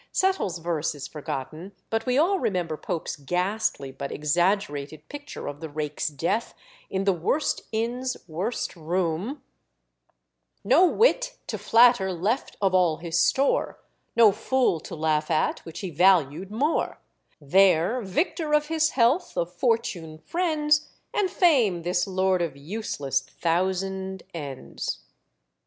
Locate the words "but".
1.91-2.07, 3.91-4.11